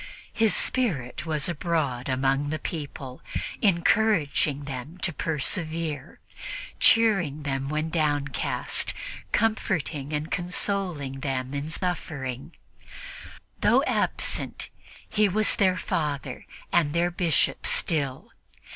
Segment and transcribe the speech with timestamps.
[0.33, 3.21] His spirit was abroad among the people,
[3.61, 6.19] encouraging them to persevere,
[6.79, 8.95] cheering them when downcast,
[9.31, 12.55] comforting and consoling them in suffering.
[13.59, 14.69] Though absent,
[15.07, 18.31] he was their Father and their Bishop still.